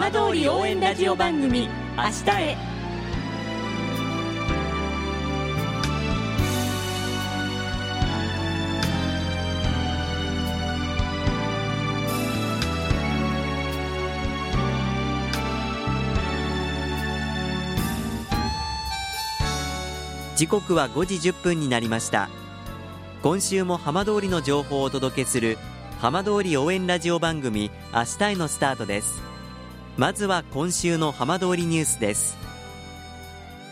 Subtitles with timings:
[0.00, 2.56] 浜通り応援ラジオ番組「明日へ」
[20.34, 22.30] 時刻は5時1分になりました。
[23.22, 25.58] 今週も浜通りの情報をお届けする
[25.98, 29.29] 浜通り応援ラジオ番組明日へのスタートです。
[30.00, 32.38] まずは今週の浜通りニュースです。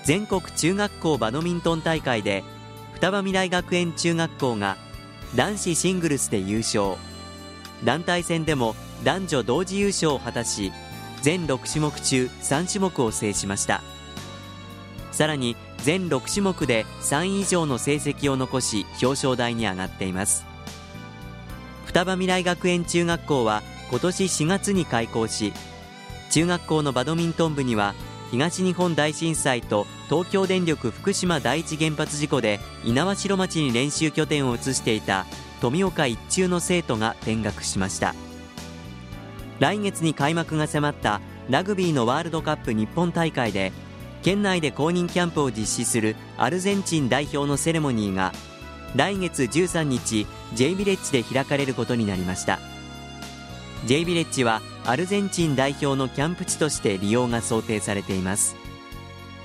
[0.05, 2.45] 全国中学校バドミントン大会で
[2.93, 4.77] 双葉未来学園中学校が
[5.35, 6.97] 男子シングルスで優勝。
[7.83, 8.75] 団体戦でも
[9.05, 10.71] 男女同時優勝を果たし
[11.23, 13.81] 全6種目中3種目を制しました。
[15.13, 20.45] さらに全6種目で3位以上の成績を残し表彰台に上がっています。
[21.87, 25.55] 双葉未来学園中学校は今年4月に開校し
[26.31, 27.95] 中学校のバドミントン部には
[28.31, 35.27] 東日本大震災と東京電力福島第一原発事故で猪苗代町に練習拠点を移していた
[35.61, 38.15] 富岡一中の生徒が転学しました。
[39.59, 43.73] 来月に開幕が迫ったラグビーのワールドカップ日本大会で
[44.23, 48.33] 県内で公認キャンプを実施するアルゼンチン代表のセレモニーが
[48.95, 52.59] 来月13日 J ビレッジで開かれることになりました。
[53.87, 58.57] J ビレッジはアルゼンチン代表のキャンプ地として利用が想定されています。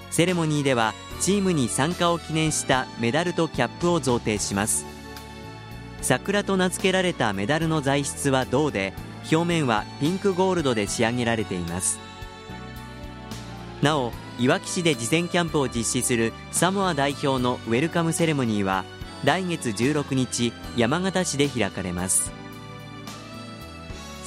[0.10, 4.86] セレモニーではチームに参加を記念したメダルとキャップを贈呈します。
[6.02, 8.94] 桜と名付けられたメダルの材質は銅で
[9.32, 12.00] 表面はピンクゴールドで仕上げられています。
[13.82, 18.84] なおいわき市で事前キャンプを実施するサモア代表のウェルカムセレモニーは
[19.24, 22.43] 来月16日山形市で開かれます。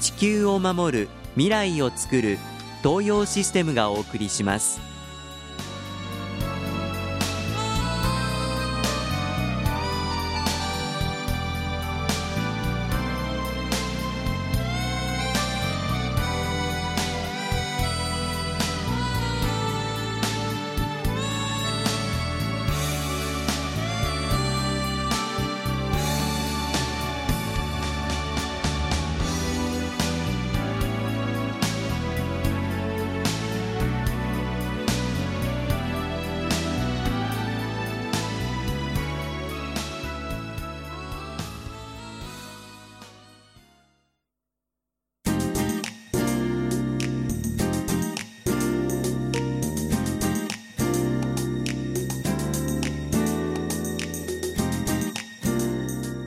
[0.00, 2.38] 地球を守る未来をつくる
[2.82, 4.85] 東洋システムがお送りします。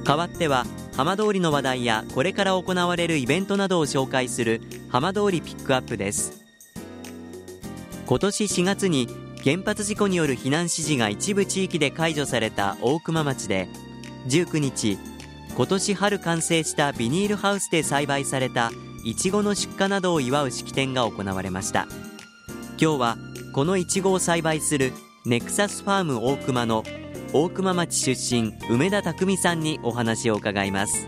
[0.09, 0.66] 代わっては
[0.97, 4.59] 浜通りの話題やこれから行われるイベントなどを紹介する
[4.90, 6.44] 浜通りピックアップです。
[8.08, 9.08] 今年4月に
[9.44, 13.68] 原発事故による避難指示が一部地域で解除された大熊町で
[14.28, 14.97] 19日
[15.56, 18.72] 今年春完成したビニールハウスで栽培された
[19.06, 21.88] いちごの出荷などを祝う式典が行われました。
[22.81, 23.18] 今日は
[23.53, 24.91] このいちごを栽培する
[25.28, 26.84] ネクサスファーム大熊の
[27.31, 31.06] 大熊町出身梅田匠さんにお話を伺います。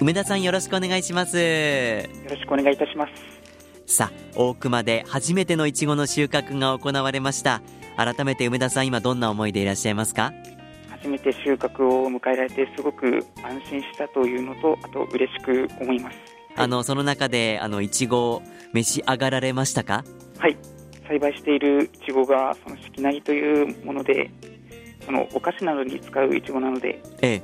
[0.00, 1.36] 梅田さんよろしくお願いします。
[1.36, 1.42] よ
[2.30, 3.08] ろしくお願いいたしま
[3.86, 3.92] す。
[3.92, 7.60] さあ大熊で初めてのいちごの収穫が行われました。
[7.96, 10.32] 改めて梅田さん今どんな思いでいらっしゃいますか？
[10.90, 16.16] 初めて収穫を迎えられてすごく安心したというのとあと嬉しく思います、
[16.54, 18.42] あのその中であのいちご
[18.72, 20.04] 召し上がられましたか？
[20.38, 20.56] はい。
[21.08, 24.30] 栽培しているいちごがその四季なりというもので
[25.04, 27.42] そのお菓子などに使ういちごなので、ええ、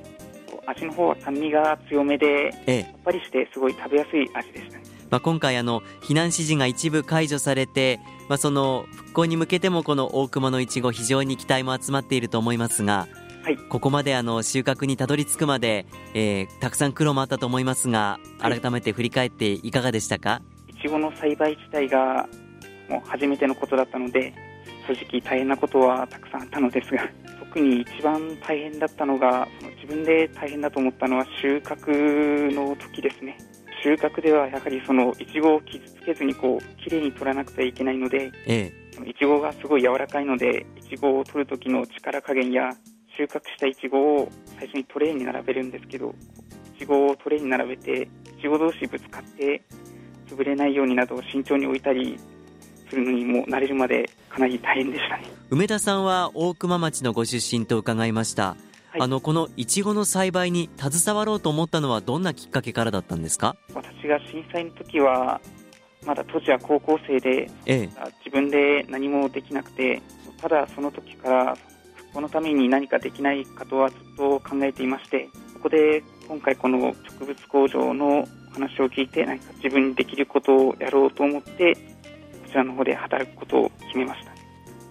[0.67, 13.09] 味の方は酸味が強めで、ええ、さっぱりしてすごい食べやすい味でした、ね、まあ、今回あの避難指示が一部解除されて、まあ、その復興に向けてもこの大熊のいちご非常に期待も集まっていると思いますが、
[13.43, 22.29] はい、ここまであの収穫にたどり着くまで、えー、たくさん苦労もあったと思いますが改めて振り返っていかがでしたか、いちごの栽培自体が
[22.89, 24.35] もう初めてのことだったので
[24.87, 27.09] 正直大変なことはたくさんあったのですが
[27.50, 33.37] 特に一番大変だったのがその自分で大変だと思ったのは収穫の時ですね。
[33.82, 38.73] 収穫ではやはりそのいちごを傷つけずにこう綺麗に取らなくてはいけないので、え
[39.05, 42.70] え、いちごがすごい柔らかいのでいちごを取る時の力加減や
[43.17, 46.14] 収穫したいちごを最初にトレーに並べるんですけど
[46.76, 48.08] いちごをトレーに並べて
[48.38, 49.62] いちご同士ぶつかって
[50.29, 52.17] 潰れないようになど慎重に置いたり
[52.91, 55.25] するのにも慣れるまでかなり大変でしたね。
[55.49, 58.57] 梅田さんは大熊町のご出身と伺いました。
[58.91, 63.57] はい、あのこのいちごの栽培に携わろうと思ったのはどんなきっかけからだったんですか？
[63.73, 65.41] 私が震災の時は
[66.05, 67.91] まだ当時は高校生で、ええ、
[68.25, 70.03] 自分で何もできなくて
[70.41, 71.57] ただその時から
[71.95, 76.79] 復興のために何かできないかとはずっと考えていましてそこで今回この
[77.19, 81.81] 植物工場の話を聞いて何か自分にできることをやろうと思ってこ
[82.50, 84.32] ちらの方で働くことを決めました。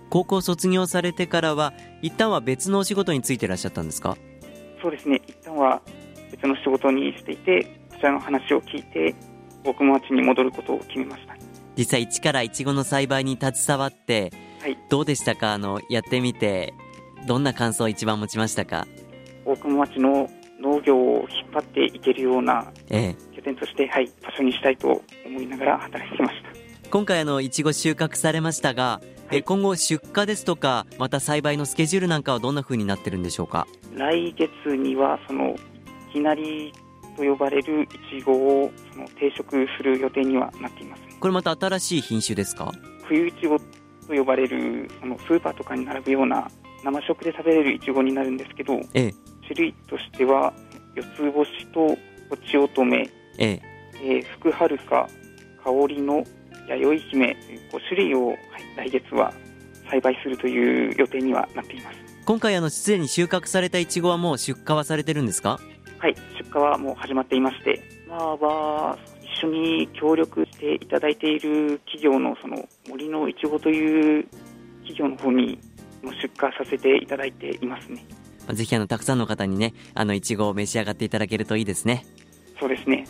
[0.10, 4.18] 高校卒業されてからは一旦は別のお仕事についていらっしゃったんですか？
[4.82, 5.22] そうですね。
[5.28, 5.82] 一旦は
[6.32, 9.14] 別の仕事にしていてこちらの話を聞いて
[9.64, 11.36] 大熊町に戻ることを決めました。
[11.78, 15.54] 実際一からいちごの栽培に携わって、はい、どうでしたか？
[15.54, 16.74] あのやってみて
[17.28, 18.88] どんな感想を一番持ちましたか？
[19.46, 20.30] 大熊町の
[20.60, 26.49] 農業を引っ張っていけるような拠点として、ええ、はい、場所にしたいと思いながら働いてました
[26.92, 29.00] 今回あのいちご収穫されましたが
[29.30, 33.68] え今後出荷ですとかまた栽培のスケジュールなんかはどんな風になってるんでしょうか？
[33.94, 36.74] 来月にはそのいきなり
[37.16, 37.88] と呼ばれるい
[38.20, 41.04] ちごをその定食する予定にはなっています。
[41.20, 42.72] これまた新しい品種ですか？
[43.08, 43.66] 冬いちごと
[44.08, 46.50] 呼ばれるそのスーパーとかに並ぶような
[46.84, 49.14] 生食で食べれるいちごになるんですけど、ええ、
[49.44, 50.54] 種類としては
[50.96, 51.96] 四つ星と
[52.36, 53.08] とちおとめ、
[53.38, 53.62] ええ。
[54.02, 55.08] えー、福はるか
[55.64, 56.24] 香りの
[56.76, 58.38] 弥生姫という5種類を、はい、
[58.76, 59.34] 来月は
[59.90, 61.98] 栽培するという予定にはなっています。
[62.26, 65.60] 今回あのすでに収穫されたいちごはもう出荷はされてるんですか？
[65.98, 74.28] はい出荷はもう始まっていましてまあは一緒に協力していただいている企業のその森のいちごという
[74.84, 75.60] 企業の方に
[76.04, 78.06] も出荷させていただいていますね。
[78.54, 82.06] ぜひあのたくさんの方にねあのいちごを召し上がっていただけるといいですね。
[82.60, 83.06] そうですね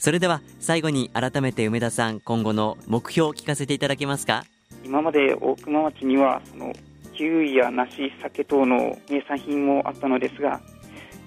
[0.00, 4.44] それでは最後に改めて梅田さん今後の目標を聞かせていただけますか？
[4.82, 6.72] 今まで大熊町にはその
[7.14, 10.62] キウイや梨酒等の名産品もあったのですが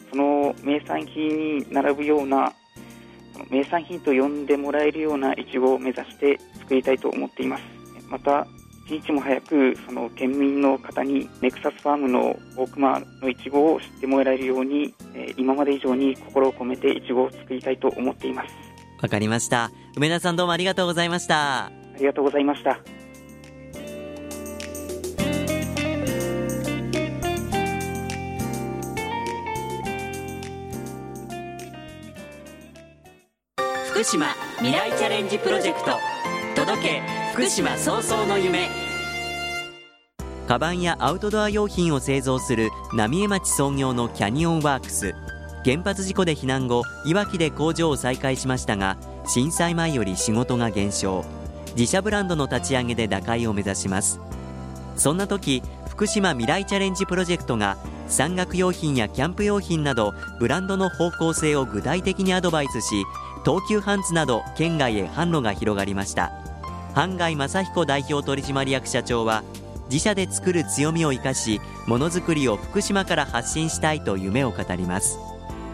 [0.10, 2.52] その名産品に並ぶような
[3.52, 7.64] 名産品と呼んでもらえるようないちごを目指して作りたいと思っています。
[8.10, 8.48] また
[8.86, 18.54] 一日も早くその県民の方にネクサスファームの大熊のいちごを知ってもらえるように、え今まで以上に心を込めていちごを作りたいと思っています。
[19.02, 19.72] わかりました。
[19.96, 21.66] 梅田さんどうもありがとうございました。
[21.66, 22.80] ありがとうございました。
[33.92, 34.28] 福島
[34.58, 35.98] 未来チャレンジプロジェクト。
[36.56, 38.70] 届け福島早々の夢。
[40.48, 45.16] カバンやアウトドア用品を製造する浪江町創業のキャニオンワークス。
[45.66, 51.26] 原発事故で避難後いわきで工場を再開しましたが震災前より仕事が減少。
[51.76, 54.20] 自社ブランドの立ち上げで打開を目指します。
[54.96, 57.78] そんな時福島未来チャレンジプロジェクトが
[58.08, 63.04] 山岳用品やキャンプ用品などブランドの方向性を具体的にアドバイスし
[63.44, 66.32] 東急ハンズなど県外へ販路が広がりました。
[66.94, 69.44] 半外正彦代表取締役社長は
[69.90, 75.18] 自社で作る強みを生かしものづくりを福島から発信したいと夢を語ります。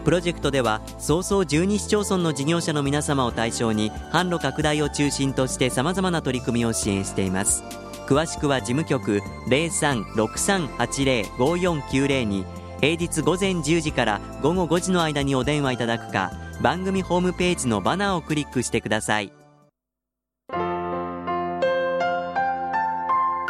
[0.04, 7.62] プロジェクトでは早々12市町村の事業者の皆様を対象に販路拡大を中心としてさまざまな取り組みを支援しています。
[8.06, 12.46] 詳しくは事務局0363805490に
[12.80, 19.39] 平日午前10時から午後5時の間にお電話いただくか番組ホームページのバナーをクリックしてください。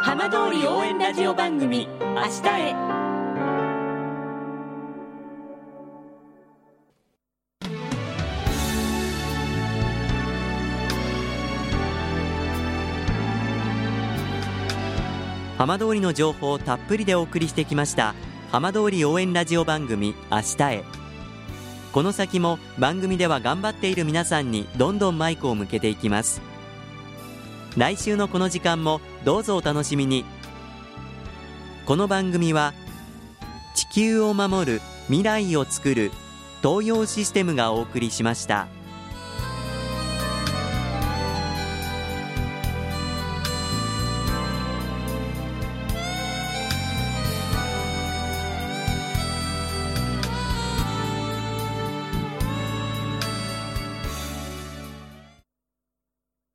[0.03, 2.73] 浜通り応援ラジオ番組「明日へ」
[15.59, 18.15] 浜通りの情報をたっぷりでお送りしてきました
[18.51, 20.83] 浜通り応援ラジオ番組明日へ。
[21.93, 26.41] この先も番組では頑張っている皆さんにどんどんマイクを向けていきます。
[27.77, 30.25] 来週のこの時間もどうぞお楽しみに
[31.85, 32.73] この番組は
[33.75, 36.11] 地球を守る未来をつくる
[36.61, 38.67] 東洋システムがお送りしました。